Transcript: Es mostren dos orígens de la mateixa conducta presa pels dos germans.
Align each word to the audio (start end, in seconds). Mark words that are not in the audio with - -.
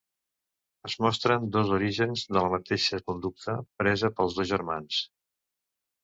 Es 0.87 0.93
mostren 1.05 1.43
dos 1.55 1.73
orígens 1.75 2.23
de 2.31 2.37
la 2.37 2.49
mateixa 2.53 2.99
conducta 3.09 3.55
presa 3.81 4.11
pels 4.21 4.39
dos 4.39 4.49
germans. 4.53 5.03